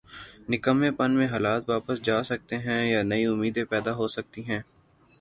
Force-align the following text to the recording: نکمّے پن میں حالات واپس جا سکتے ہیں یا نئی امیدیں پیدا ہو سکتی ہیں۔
نکمّے 0.49 0.89
پن 0.91 1.11
میں 1.17 1.27
حالات 1.27 1.69
واپس 1.69 1.97
جا 2.01 2.17
سکتے 2.23 2.55
ہیں 2.57 2.81
یا 2.91 3.01
نئی 3.03 3.25
امیدیں 3.25 3.65
پیدا 3.65 3.91
ہو 3.95 4.07
سکتی 4.07 4.41
ہیں۔ 4.49 4.61